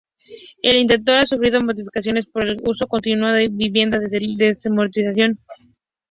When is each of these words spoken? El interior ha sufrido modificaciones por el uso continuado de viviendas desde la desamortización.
El 0.63 0.77
interior 0.77 1.17
ha 1.19 1.25
sufrido 1.27 1.59
modificaciones 1.61 2.25
por 2.25 2.43
el 2.47 2.57
uso 2.65 2.87
continuado 2.87 3.35
de 3.35 3.49
viviendas 3.51 4.01
desde 4.01 4.19
la 4.19 4.35
desamortización. 4.47 5.37